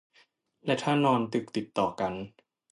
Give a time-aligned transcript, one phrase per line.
[0.65, 2.13] และถ้านอนดึกติดต่อกัน